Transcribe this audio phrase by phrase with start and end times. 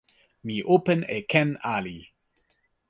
[0.45, 1.97] mi open e ken ali.